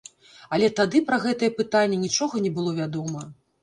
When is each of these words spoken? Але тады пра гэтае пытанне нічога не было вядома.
Але 0.57 0.69
тады 0.79 1.03
пра 1.11 1.21
гэтае 1.27 1.51
пытанне 1.61 2.03
нічога 2.07 2.45
не 2.49 2.57
было 2.61 2.79
вядома. 2.85 3.29